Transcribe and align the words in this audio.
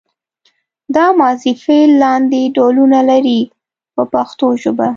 دا 0.95 1.05
ماضي 1.21 1.51
فعل 1.63 1.91
لاندې 2.03 2.41
ډولونه 2.55 2.99
لري 3.09 3.39
په 3.93 4.03
پښتو 4.13 4.47
ژبه. 4.61 4.87